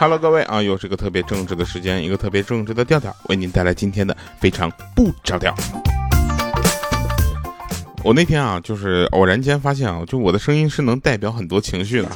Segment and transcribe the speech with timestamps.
[0.00, 5.52] Hello，各位啊，又是个特别正直的时间，一个特别正直的调调，为您带来今天的非常不着调。
[8.04, 12.08] 我那天啊，就是偶然间发现啊，就我的声音是能代表很多情绪的。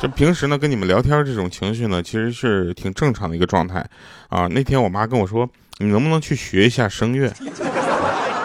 [0.00, 3.86] 就平时呢，跟你们聊天这种情绪呢，其实是挺正常的一个状态
[4.28, 4.48] 啊。
[4.48, 7.32] 那天我妈跟我说，你能不能去学一下声乐？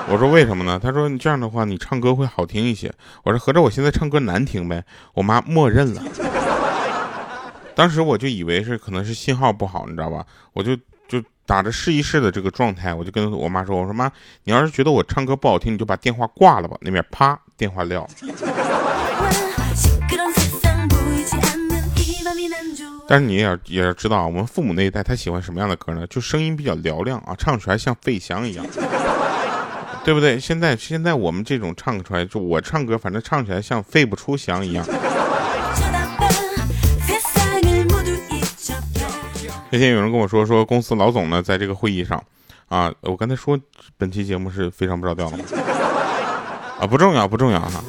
[0.07, 0.79] 我说为什么呢？
[0.79, 2.93] 她说你这样的话，你唱歌会好听一些。
[3.23, 4.83] 我说合着我现在唱歌难听呗？
[5.15, 6.03] 我妈默认了。
[7.75, 10.25] 当时我就以为是可能是信号不好，你知道吧？
[10.53, 10.75] 我就
[11.07, 14.11] 就打着试一试的这个状态，我就跟我妈说：“我说妈，
[14.43, 18.07] 你要是觉得我唱歌不好听，你就把电话挂了吧。”那边啪，电话撂。
[23.05, 26.07] 但是你也也要知道，我们父母那一代他喜欢什么样的歌呢？
[26.07, 28.65] 就声音比较嘹亮啊，唱出来像费翔一样，
[30.05, 30.39] 对不对？
[30.39, 34.85] 现在现在我们这种唱出来，就我唱歌，反正唱起来像费不出翔一样。
[39.73, 42.23] 那天有人跟我说，说公司老总呢，在这个会议上，
[42.67, 43.59] 啊，我刚才说
[43.97, 45.37] 本期节目是非常不着调的？
[46.79, 47.83] 啊，不重要，不重要哈。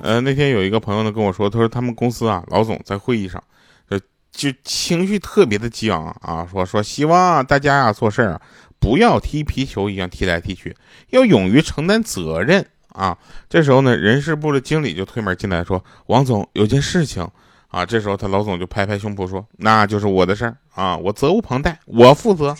[0.00, 3.42] 呃，那天有一个朋友呢跟我说，他说他们公司啊，老总在会议上，
[3.88, 3.98] 呃，
[4.30, 8.40] 就情绪特别的激昂啊，说说希望大家啊做事啊，
[8.78, 10.76] 不要踢皮球一样踢来踢去，
[11.10, 13.18] 要勇于承担责任啊。
[13.48, 17.28] 这时候呢，人事部的经理就推门进来说，王总有件事情。
[17.68, 22.56] 啊，这时候他老总就拍拍胸脯说：“那就是我的事儿啊，我责无旁贷，我负责。”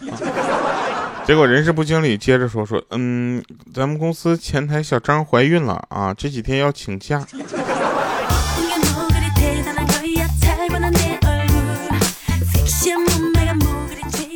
[1.24, 3.42] 结果人事部经理接着说：“说嗯，
[3.72, 7.26] 咱们公司前台小张怀孕了啊，这几天要请假。”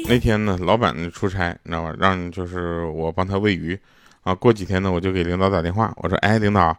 [0.09, 1.95] 那天呢，老板出差，你知道吧？
[1.99, 3.79] 让就是我帮他喂鱼
[4.23, 4.35] 啊。
[4.35, 6.75] 过几天呢，我就给领导打电话，我说：“哎，领导。”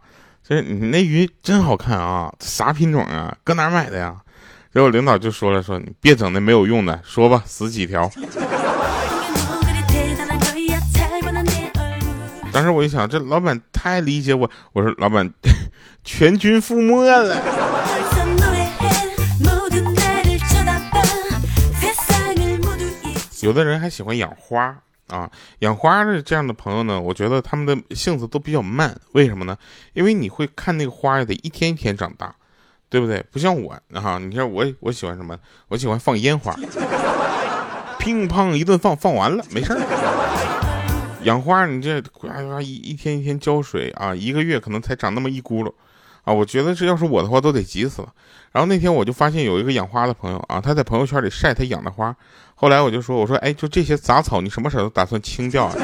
[0.46, 3.34] 这你那鱼真好看啊，啥品种啊？
[3.46, 4.14] 搁哪买的呀？
[4.74, 8.12] 结果领导就说了，说你别整那没有用的，说吧，死几条。
[12.52, 15.32] 当时我一想，这老板太理解我，我说老板，
[16.04, 17.42] 全军覆没了。
[23.42, 24.78] 有的人还喜欢养花。
[25.08, 29.58] 啊，养花的这样的朋友呢，我觉得他们的性子都比较慢，为什么呢？
[29.94, 32.34] 因为你会看那个花得一天一天长大，
[32.90, 33.24] 对不对？
[33.32, 35.38] 不像我啊，你看我我喜欢什么？
[35.68, 36.56] 我喜欢放烟花，
[38.00, 39.80] 乒乓一顿放，放完了没事儿。
[41.24, 45.72] 养花你这呱呱一一天一天浇水啊，一个月可能才长那么一轱辘。
[46.24, 48.14] 啊，我觉得这要是我的话都得急死了。
[48.54, 52.16] 然后那天我就发现有一个养花的朋友啊，他在朋友圈里晒他养的花。
[52.54, 55.76] 后来我就说，我说，哎，就这些杂草，你什么时候打算清掉啊？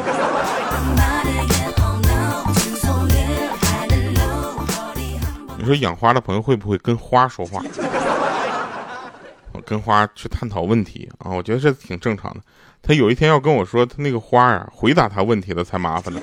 [5.58, 7.60] 你说养花的朋友会不会跟花说话？
[9.52, 12.40] 我跟花去探讨问题啊，我觉得这挺正常的。
[12.84, 16.22] 他有一天要跟我说，他那个花啊，回答他问题了才麻烦呢。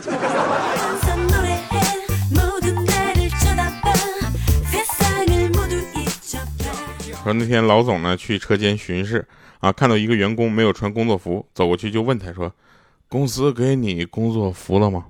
[7.27, 9.27] 说那天老总呢去车间巡视
[9.59, 12.53] 啊，看到一个员工没有穿工作服，走过去就问他说
[13.11, 15.07] ：“公司给你工作服了吗？”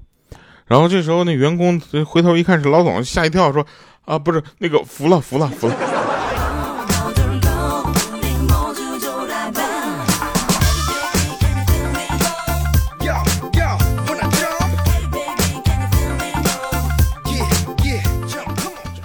[0.65, 3.67] 然后这时候那员工回头一看是老总，吓一跳，说
[4.07, 5.77] ：“啊，不是那个服了，服了，服了。”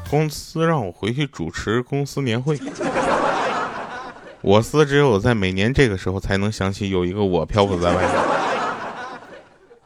[0.09, 2.57] 公司让我回去主持公司年会，
[4.41, 8.03] 我司只有在每年这个时候才能想起有一个我漂浮在外。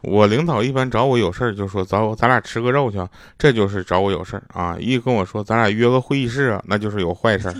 [0.02, 2.98] 我领导一般找我有事儿就说找我咱俩吃个肉去，
[3.36, 4.76] 这就是找我有事儿啊。
[4.78, 7.54] 一跟我说咱俩约个会议室啊，那就是有坏事儿。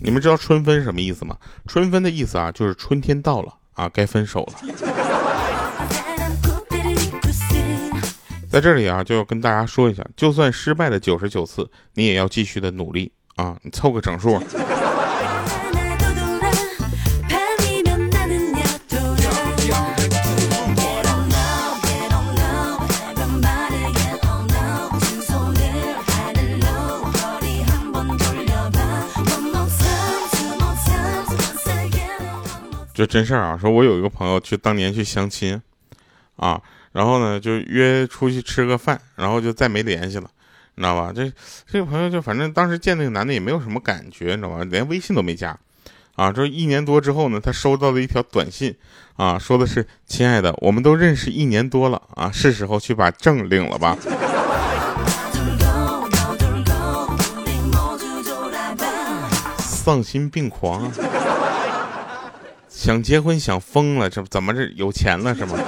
[0.00, 1.36] 你们知道春分什么意思吗？
[1.66, 5.07] 春分的意思啊，就是春天到了啊，该分手了。
[8.58, 13.56] 在这里啊，就要跟大家说一下，就算失败了九十九次，你也要继续的努力啊！
[13.62, 14.36] 你凑个整数。
[32.92, 35.62] 就真事儿啊，说我有一个朋友去当年去相亲，
[36.34, 36.60] 啊。
[36.92, 40.28] 然后呢，就约出去吃个饭，然后就再没联系了，
[40.74, 41.12] 你知道吧？
[41.14, 41.30] 这
[41.66, 44.64] 这个朋友就反正当时见那个男的也没有什么感觉，你知道吧？
[44.64, 45.56] 连微信都没加，
[46.16, 48.74] 啊，这一年多之后呢，他收到了一条短信，
[49.16, 53.96] 啊，说的是：“亲爱的，我们都认识一年多了，啊，是时候去把证领了吧。”
[59.58, 60.92] 丧心病狂啊，
[62.68, 65.58] 想结婚想疯了，这怎么这有钱了是吗？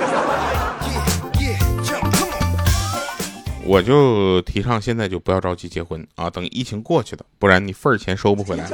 [3.71, 8.69] 我就提倡现在就不要着急结婚啊，等疫情过去了，不然你份儿钱收不回来。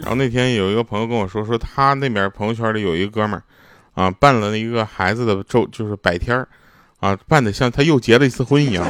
[0.00, 3.42] 然后那天有一个朋友跟我说，说他那边朋友圈里有一个哥们儿，
[4.00, 6.46] 啊，办了一个孩子的周，就是百天儿，
[7.00, 8.86] 啊，办的像他又结了一次婚一样。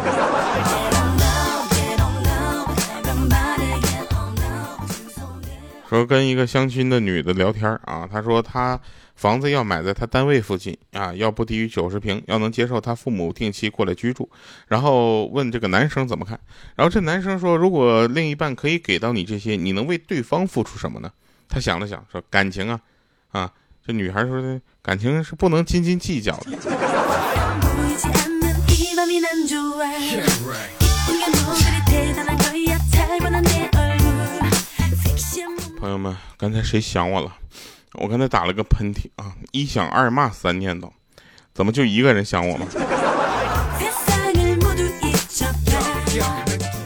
[5.88, 8.78] 说跟一个相亲的女的聊天啊，她说她
[9.20, 14.26] 房子要买在他单位附近啊，要不低于九十平，要能接受他父母定期过来居住。
[14.66, 16.40] 然后问这个男生怎么看，
[16.74, 21.12] 然后这男生说，如果另一半可以给到你这些，你能为对方付出什么呢？
[21.50, 22.80] 他想了想说，感情啊，
[23.28, 23.52] 啊，
[23.86, 26.52] 这女孩说的感情是不能斤斤计较的。
[35.78, 37.36] 朋友们，刚才谁想我了？
[37.94, 40.90] 我刚才打了个喷嚏啊，一想二骂三念叨，
[41.52, 42.66] 怎么就一个人想我了？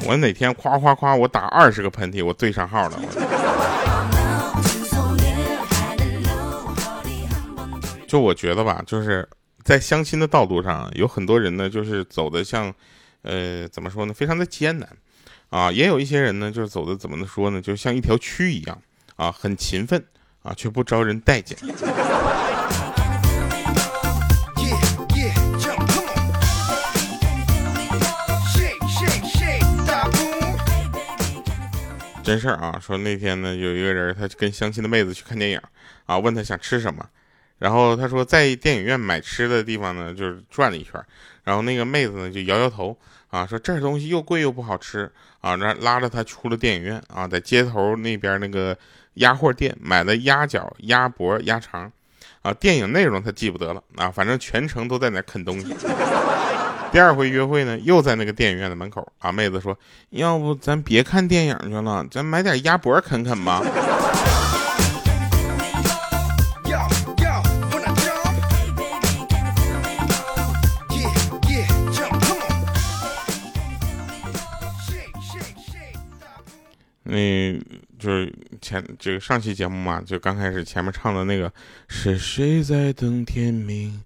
[0.07, 2.99] 我哪天夸夸夸，我打二十个喷嚏，我对上号了。
[8.07, 9.29] 就我觉得吧，就是
[9.63, 12.73] 在相亲的道路上，有很多人呢，就是走的像，
[13.23, 14.89] 呃，怎么说呢，非常的艰难。
[15.51, 18.81] 啊，也有一些人呢，就是走的怎么说呢，就像一条蛆一样，
[19.17, 20.05] 啊，很勤奋，
[20.45, 21.57] 啊，却不招人待见。
[32.23, 35.59] 真事儿啊，说那天呢，有一个人，他跟相亲的妹子去看电影，
[36.05, 37.07] 啊，问他想吃什么，
[37.59, 41.03] 然后他说在电影院买吃的地方呢，就是转了一圈，
[41.43, 42.95] 然后那个妹子呢就摇摇头。
[43.31, 45.57] 啊，说这东西又贵又不好吃啊！
[45.57, 48.79] 然后拉着他出了电影院啊，在街头那边那个
[49.15, 51.91] 鸭货店买的鸭脚、鸭脖、鸭肠，
[52.43, 55.75] 啊，电影内容他记不得了啊，反正全程都在那啃东西。
[56.93, 59.77] 第二回约会呢，又在那个电影院的门口啊，妹子说，
[60.11, 63.63] 要不咱别看电影去了，咱买点鸭脖啃啃吧。
[77.07, 77.61] 那
[78.05, 78.31] 就是
[78.61, 81.51] 前这个上期节目嘛，就刚开始前面唱的那个
[81.89, 84.03] 是谁在等天明，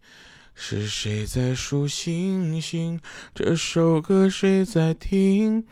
[0.55, 3.01] 是谁在数星星，
[3.35, 5.65] 这首歌谁在听？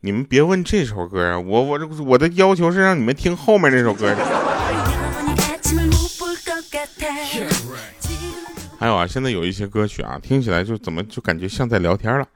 [0.00, 4.16] 你们别问这首歌啊，我我这我的要求是让你们听后面那首歌。
[8.78, 12.26] 还有啊，现在有一些歌曲啊，听起来就怎么就感觉像在聊天了。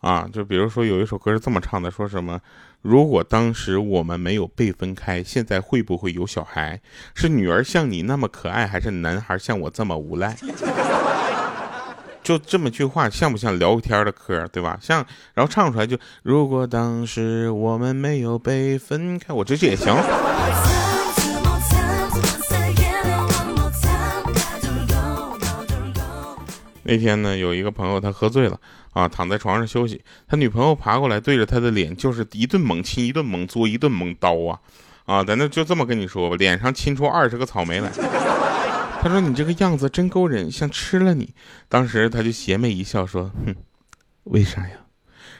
[0.00, 2.40] 啊，就比如说有一首歌是这么唱的，说什么？
[2.82, 6.80] 如果当时我们没有被分开，现在会不会有小孩？
[7.14, 10.36] 是女儿像你那么可爱，还是男孩像我这么无赖？
[12.22, 14.78] 就这么句话，像不像聊天的嗑，对吧？
[14.80, 15.04] 像，
[15.34, 19.94] 然后唱出来就，如果当时我们没有被分开，我这这也行。
[26.86, 28.58] 那天呢，有一个朋友他喝醉了
[28.92, 34.60] 啊，躺在床上休息，他女朋友爬过来对着他的脸就是一顿猛亲，一顿猛嘬，一顿猛叨啊
[35.04, 35.24] 啊！
[35.24, 37.90] 咱那就这么跟你说吧，脸上亲出二十个草莓来。
[39.02, 41.32] 他说：“你这个样子真勾人，像吃了你。”
[41.68, 43.54] 当时他就邪魅一笑说：“哼，
[44.24, 44.72] 为啥呀？”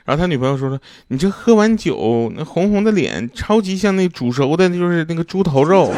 [0.05, 5.91] 然后他女朋友说说：“你这喝完酒那红红的脸，超级像那煮熟的，就是那个猪头肉。”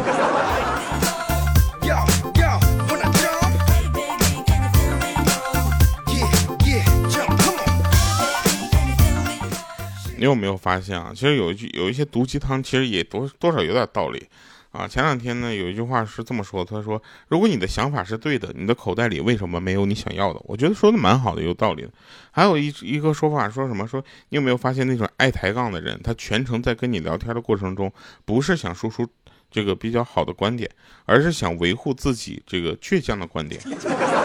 [10.20, 11.14] 你有没有发现啊？
[11.16, 14.28] 其实有一句有一些毒鸡汤，其实也多多少有点道理
[14.72, 14.86] 啊。
[14.86, 21.90] 前两天呢，有一句话是这么说，他说：“如果你的想法是对的，你的口袋里为什么没有你想要的？”我觉得说的蛮好的，有道理的。
[22.32, 23.88] 还有一一个说法说什么？
[23.88, 27.90] 说你有没有发现那种爱抬杠的人，他全程在跟你聊天的过程中，
[28.26, 29.08] 不是想输出
[29.50, 30.70] 这个比较好的观点，
[31.06, 33.62] 而是想维护自己这个倔强的观点。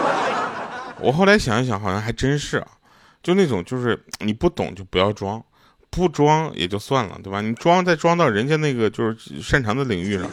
[0.99, 2.67] 我后来想一想，好像还真是啊，
[3.23, 5.41] 就那种就是你不懂就不要装。
[5.95, 7.39] 不装也就算了，对吧？
[7.39, 10.29] 你装再装到人家那个就是擅长的领域上，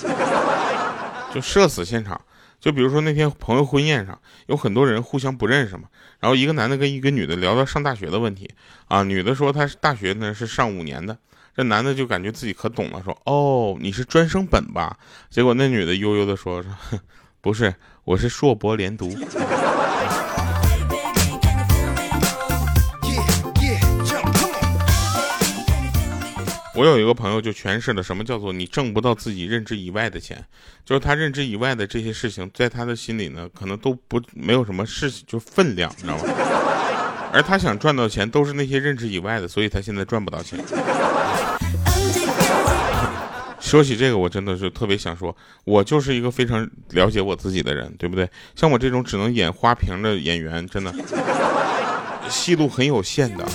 [1.32, 2.20] 就社死现场。
[2.60, 5.84] 就比如说那天朋友婚宴上，有很多人互相不认识嘛。
[6.20, 8.50] 然后一个男的跟一个女的聊到上大学的问题
[8.88, 11.16] 啊，女的说她是大学呢是上五年的，
[11.56, 14.96] 这男的就感觉自己可懂了，说哦你是专升本吧？
[15.30, 16.70] 结果那女的悠悠的说说
[17.40, 19.12] 不是，我是硕博连读。
[26.74, 30.42] 我有一个朋友就诠释了什么叫做你挣不到自己认知以外的钱，
[30.86, 36.24] 就是他认知以外的这些事情，在他的心里呢，可能都不没有什么事情，就分量，你知道吗？
[37.30, 40.58] 而他想赚到钱，都是那些认知以外的，所以他现在赚不到钱。
[43.60, 48.26] 说起这个，我真的是特别想说，我就是一个非常了解我自己的人，对不对？
[48.54, 50.90] 像我这种只能演花瓶的演员，真的
[52.30, 53.46] 戏路很有限的。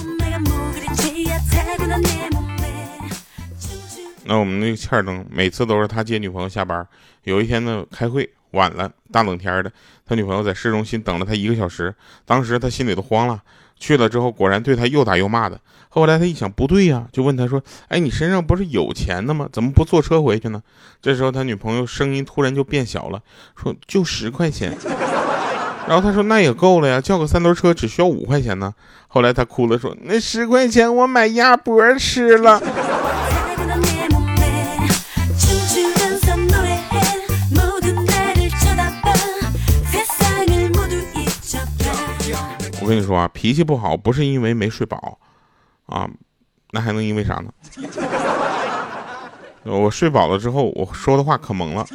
[4.28, 6.86] 那我们那个欠儿灯，每次都是他接女朋友下班。
[7.24, 9.72] 有一天呢，开会晚了，大冷天的，
[10.06, 13.42] 他女朋友在市中心等了他一个小时，当时他心里都慌了。
[13.80, 15.58] 去了之后，果然对他又打又骂的。
[15.88, 19.48] 后来他一想，不对呀，就问他说：“哎，你身上不是有钱的吗？
[19.52, 20.62] 怎么不坐车回去呢？”
[21.02, 23.22] 这时候他女朋友声音突然就变小了，
[23.56, 24.76] 说：“就十块钱。”
[25.88, 28.74] 然后他说：“那也够了呀，叫个三轮车只需要五块钱呢。”
[29.08, 32.62] 后来他哭了说：“那十块钱我买鸭脖吃了。”
[42.88, 45.20] 我跟你说啊，脾气不好不是因为没睡饱，
[45.88, 46.10] 啊，
[46.72, 47.51] 那还能因为啥呢？
[49.67, 51.86] 我睡饱了之后，我说的话可萌了。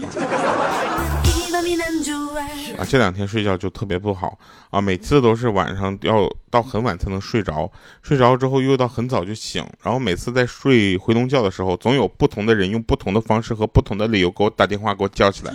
[2.76, 7.72] 啊，这两天睡觉就特别不好啊，每次都是晚上要到很晚才能睡着，
[8.02, 15.54] 睡着之后又到很早就醒，然后每次在睡回笼觉的时候，总有不同的人用不同的方式和不同的理由给我打电话给我叫起来。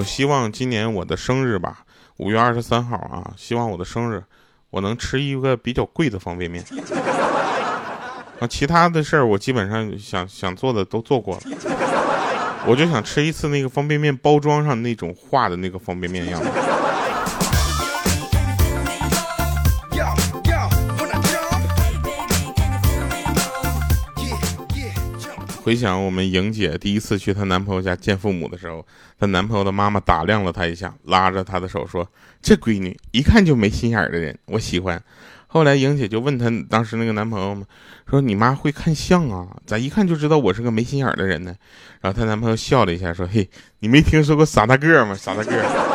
[0.00, 1.84] 我希望今年我的生日吧，
[2.16, 4.24] 五月二十三号啊，希望我的生日，
[4.70, 6.64] 我能吃一个比较贵的方便面。
[8.38, 11.42] 啊，其他的事儿我基本上想想做的都做过了，
[12.66, 16.48] 我就想吃一次那个方便面包装上那种画的那个方便面样子。
[25.70, 28.84] 回想我们莹姐第一次去她男朋友家见父母的时候，
[29.20, 32.04] 她男朋友的妈妈打量了她一下，拉着她的手说
[32.42, 35.00] ：“这闺女一看就没心眼的人，我喜欢。”
[35.46, 37.64] 后来莹姐就问她当时那个男朋友嘛，
[38.08, 39.46] 说：“你妈会看相啊？
[39.64, 41.54] 咋一看就知道我是个没心眼的人呢？”
[42.02, 43.48] 然后她男朋友笑了一下说：“嘿，
[43.78, 45.14] 你没听说过傻大个吗？
[45.14, 45.89] 傻大个。”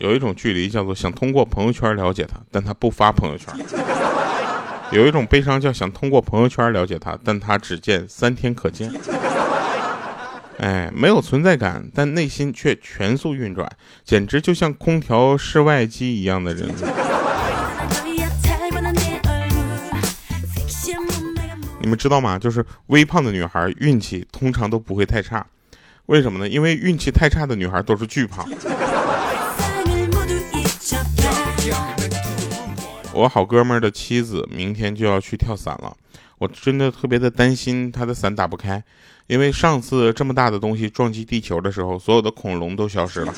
[0.00, 3.54] 有一种距离叫做想通过朋友圈了解他，但他不发朋友圈；
[4.90, 8.90] 有一种悲伤叫想通过朋友圈了解他，但他只见三天可见。
[10.56, 13.70] 哎，没有存在感，但内心却全速运转，
[14.02, 16.70] 简直就像空调室外机一样的人。
[21.78, 22.38] 你们知道吗？
[22.38, 25.46] 就是微胖的女孩运气通常都不会太差，
[26.06, 26.48] 为什么呢？
[26.48, 28.48] 因为运气太差的女孩都是巨胖。
[33.12, 35.94] 我好哥们儿的妻子明天就要去跳伞了，
[36.38, 38.82] 我真的特别的担心他的伞打不开，
[39.26, 43.34] 因为上次这么大的东西撞击地球的时候，所有的恐龙都消失了。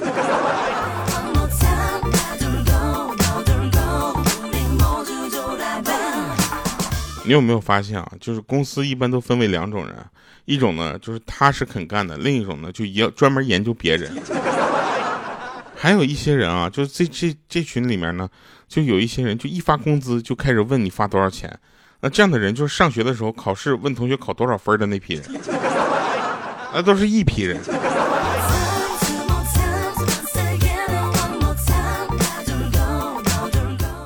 [7.25, 8.13] 你有没有发现啊？
[8.21, 9.95] 就是公司一般都分为两种人，
[10.45, 14.13] 一种呢就是踏实肯干的，另一种呢就要专门研究别人。
[15.83, 18.29] 还有一些人啊，就是这这这群里面呢，
[18.69, 21.53] 就有一些人，就一发工资就开始问你发多少钱。
[22.01, 25.25] 那这样的人就是上学的时候考试问同学考多少分的那批人，
[26.73, 27.61] 那都是一批人。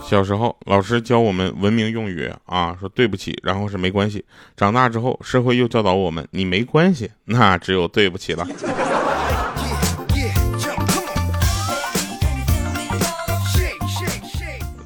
[0.09, 4.25] 小时候老师教我们文明用语啊，说对不起，然后是没关系。
[4.57, 8.49] 长大之后社会又教导我们，你没关系，那只有对不起了。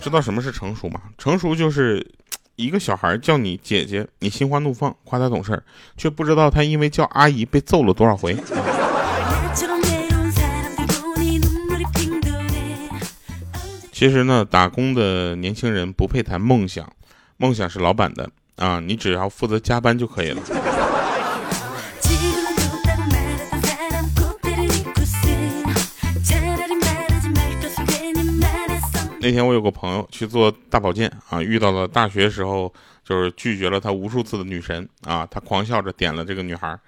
[0.00, 1.00] 知道什么是成熟吗？
[1.18, 2.04] 成熟就是
[2.56, 5.62] 一个小孩叫你姐姐，你心花怒放，夸他懂事，
[5.96, 8.36] 却不知道他因为叫阿姨被揍了多少回。
[13.92, 16.90] 其实呢，打工的年轻人不配谈梦想，
[17.36, 20.40] 梦想是老板的啊，你只要负责加班就可以了。
[29.22, 32.72] 那天我有个朋友去做大保健啊，遇到了大学时候
[33.04, 36.78] 就是拒绝了他无数次的女神啊，他狂笑着点了这个女孩。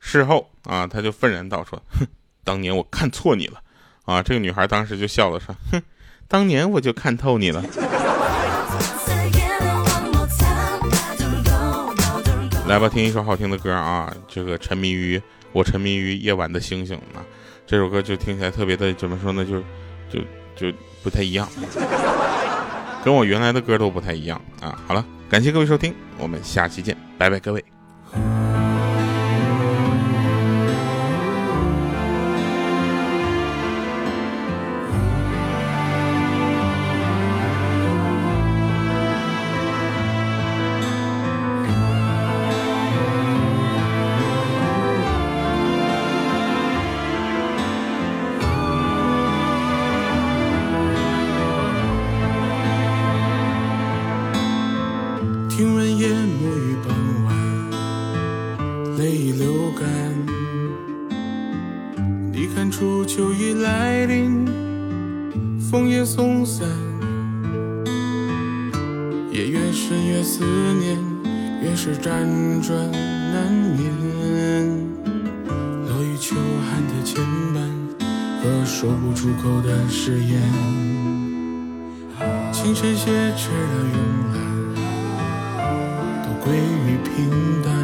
[0.00, 2.04] 事后啊，他就愤然道说：“哼，
[2.42, 3.62] 当年我看错你了。”
[4.04, 5.80] 啊，这个女孩当时就笑了说：“哼，
[6.26, 7.64] 当年我就看透你了。”
[12.66, 14.12] 来吧，听一首好听的歌啊！
[14.26, 17.24] 这个沉迷于我沉迷于夜晚的星星啊。
[17.64, 19.44] 这首歌就听起来特别的怎么说呢？
[19.44, 19.60] 就
[20.10, 20.20] 就
[20.56, 20.76] 就
[21.06, 21.48] 不太一样，
[23.04, 24.76] 跟我原来的歌都不太一样啊。
[24.88, 27.64] 好了，感谢各位收听，我们下期见，拜拜，各位。
[72.06, 72.78] 辗转
[73.32, 73.90] 难眠。
[75.88, 76.36] 落雨秋
[76.70, 77.20] 寒的牵
[77.52, 77.58] 绊
[78.40, 80.40] 和说不出口的誓言，
[82.52, 83.94] 青山斜垂的慵
[84.32, 84.38] 懒，
[86.22, 87.10] 都归于平
[87.64, 87.74] 淡。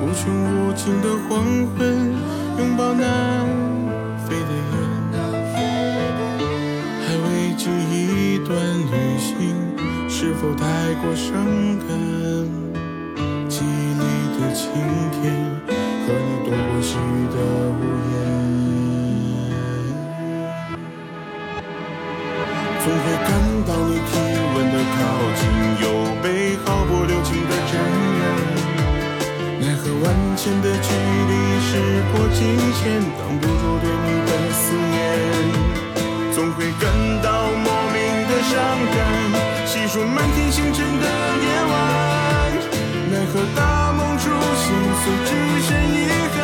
[0.00, 1.44] 无穷无尽的黄
[1.76, 2.10] 昏，
[2.58, 3.04] 拥抱那。
[4.24, 4.74] 飞的雁，
[7.04, 9.30] 还未及一段旅行，
[10.22, 10.64] 是否太
[11.02, 11.34] 过伤
[11.80, 11.88] 感？
[13.48, 13.66] 记忆
[13.98, 14.04] 里
[14.38, 14.70] 的晴
[15.10, 15.20] 天
[16.06, 16.94] 和你躲过去
[17.34, 17.36] 的
[17.74, 18.14] 屋檐，
[22.78, 23.28] 总会感
[23.66, 24.14] 到你体
[24.54, 24.96] 温的靠
[25.34, 25.42] 近，
[25.82, 25.84] 又
[26.22, 26.24] 被
[26.64, 27.74] 毫不留情的沾
[28.20, 28.22] 染。
[29.58, 30.86] 奈何万千的距
[31.26, 31.32] 离，
[31.66, 31.70] 时
[32.12, 32.38] 过境
[32.78, 32.80] 迁，
[33.18, 34.30] 挡不住对你的。
[34.52, 34.96] 思念，
[36.32, 36.86] 总会感
[37.24, 38.54] 到莫名的伤
[38.94, 39.21] 感。
[43.32, 45.30] 可大梦初醒，虽只
[45.62, 45.96] 剩遗
[46.36, 46.38] 憾，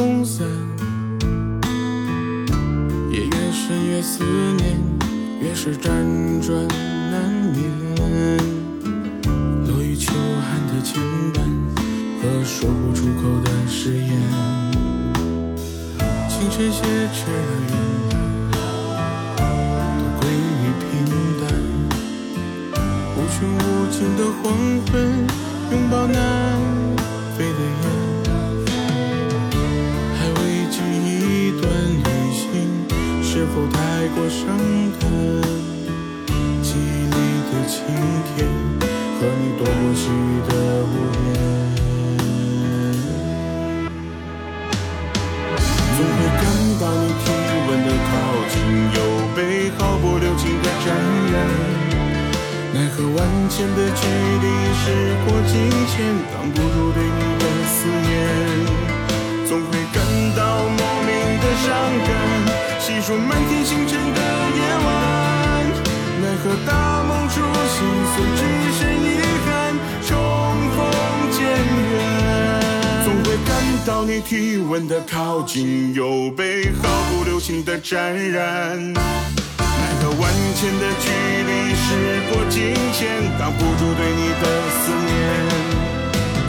[0.00, 0.46] 松散，
[3.10, 4.24] 夜越深越思
[4.56, 4.80] 念，
[5.42, 5.90] 越是辗
[6.40, 6.66] 转
[7.10, 7.60] 难眠。
[9.66, 11.02] 落雨秋寒的牵
[11.34, 11.36] 绊
[12.16, 14.08] 和说不出口的誓言，
[16.30, 16.80] 青山斜
[17.12, 17.76] 垂的慵
[19.36, 19.38] 懒，
[19.98, 20.88] 都归于平
[21.42, 21.44] 淡。
[23.18, 24.48] 无穷无尽的黄
[24.86, 24.90] 昏，
[25.70, 26.16] 拥抱那
[33.54, 33.78] 否太
[34.14, 34.46] 过伤
[35.00, 35.02] 感？
[36.62, 37.16] 记忆里
[37.50, 37.74] 的晴
[38.30, 38.46] 天
[39.18, 40.06] 和你躲过雨
[40.48, 40.50] 的
[40.86, 40.94] 屋
[41.26, 41.28] 檐，
[45.96, 46.42] 总会感
[46.80, 47.26] 到你体
[47.66, 48.10] 温的靠
[48.50, 48.54] 近，
[48.94, 48.96] 又
[49.34, 49.38] 被
[49.78, 50.88] 毫不留情的沾
[51.32, 51.34] 染。
[52.72, 54.46] 奈何万千的距离，
[54.78, 54.82] 时
[55.26, 55.52] 过境
[55.88, 55.98] 迁，
[56.32, 58.08] 挡不住对你的思念，
[59.48, 59.98] 总会感
[60.36, 61.08] 到莫名
[61.40, 61.68] 的伤
[62.06, 62.19] 感。
[63.10, 64.88] 细数满天星辰的夜晚，
[66.22, 67.82] 奈何大梦初醒，
[68.14, 68.40] 虽只
[68.78, 69.50] 剩遗憾，
[70.06, 70.14] 重
[70.76, 70.78] 逢
[71.32, 71.40] 渐
[71.90, 71.92] 远。
[73.02, 73.50] 总会感
[73.84, 78.92] 到你体温的靠近，又被毫不留情的沾染。
[78.92, 79.02] 奈
[80.00, 85.10] 何万千的距离，时过境迁，挡不住对你的思念。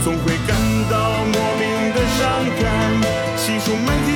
[0.04, 0.56] 总会感
[0.92, 2.22] 到莫名的伤
[2.62, 2.70] 感。
[3.36, 4.11] 细数满天